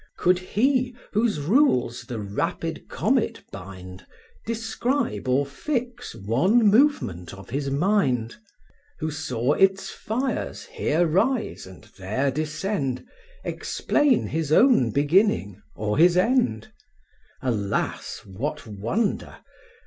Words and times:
Could 0.17 0.39
he, 0.39 0.95
whose 1.13 1.39
rules 1.39 2.05
the 2.05 2.17
rapid 2.19 2.89
comet 2.89 3.43
bind, 3.51 4.07
Describe 4.47 5.27
or 5.27 5.45
fix 5.45 6.15
one 6.15 6.65
movement 6.67 7.35
of 7.35 7.51
his 7.51 7.69
mind? 7.69 8.35
Who 8.97 9.11
saw 9.11 9.53
its 9.53 9.91
fires 9.91 10.65
here 10.65 11.05
rise, 11.05 11.67
and 11.67 11.83
there 11.99 12.31
descend, 12.31 13.05
Explain 13.43 14.25
his 14.25 14.51
own 14.51 14.89
beginning, 14.89 15.61
or 15.75 15.99
his 15.99 16.17
end? 16.17 16.71
Alas, 17.43 18.23
what 18.25 18.65
wonder! 18.65 19.37